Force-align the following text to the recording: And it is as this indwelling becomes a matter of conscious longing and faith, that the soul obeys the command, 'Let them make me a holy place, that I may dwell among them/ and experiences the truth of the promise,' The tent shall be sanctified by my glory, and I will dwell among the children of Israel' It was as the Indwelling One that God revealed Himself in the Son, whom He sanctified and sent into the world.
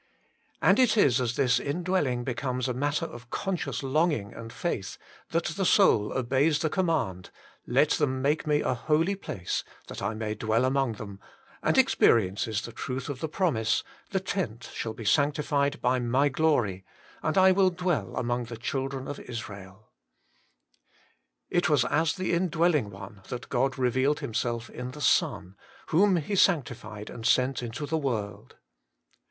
And 0.63 0.79
it 0.79 0.97
is 0.97 1.21
as 1.21 1.35
this 1.35 1.59
indwelling 1.59 2.23
becomes 2.23 2.67
a 2.67 2.73
matter 2.73 3.05
of 3.05 3.29
conscious 3.29 3.83
longing 3.83 4.33
and 4.33 4.51
faith, 4.51 4.97
that 5.29 5.43
the 5.45 5.63
soul 5.63 6.11
obeys 6.11 6.57
the 6.57 6.71
command, 6.71 7.29
'Let 7.67 7.91
them 7.91 8.19
make 8.19 8.47
me 8.47 8.61
a 8.61 8.73
holy 8.73 9.13
place, 9.13 9.63
that 9.89 10.01
I 10.01 10.15
may 10.15 10.33
dwell 10.33 10.65
among 10.65 10.93
them/ 10.93 11.19
and 11.61 11.77
experiences 11.77 12.63
the 12.63 12.71
truth 12.71 13.09
of 13.09 13.19
the 13.19 13.27
promise,' 13.29 13.83
The 14.09 14.19
tent 14.19 14.71
shall 14.73 14.93
be 14.95 15.05
sanctified 15.05 15.79
by 15.83 15.99
my 15.99 16.29
glory, 16.29 16.83
and 17.21 17.37
I 17.37 17.51
will 17.51 17.69
dwell 17.69 18.15
among 18.15 18.45
the 18.45 18.57
children 18.57 19.07
of 19.07 19.19
Israel' 19.19 19.91
It 21.47 21.69
was 21.69 21.85
as 21.85 22.13
the 22.15 22.33
Indwelling 22.33 22.89
One 22.89 23.21
that 23.29 23.49
God 23.49 23.77
revealed 23.77 24.19
Himself 24.21 24.67
in 24.67 24.93
the 24.93 24.99
Son, 24.99 25.55
whom 25.89 26.15
He 26.15 26.35
sanctified 26.35 27.11
and 27.11 27.23
sent 27.23 27.61
into 27.61 27.85
the 27.85 27.99
world. 27.99 28.55